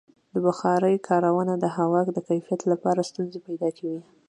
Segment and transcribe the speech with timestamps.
[0.33, 4.01] د بخارۍ کارونه د هوا د کیفیت لپاره ستونزې پیدا کوي.